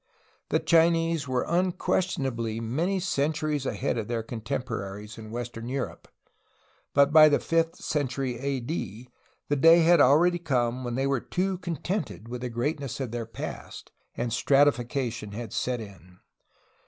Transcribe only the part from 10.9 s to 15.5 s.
they were too contented with the greatness of their past, and stratification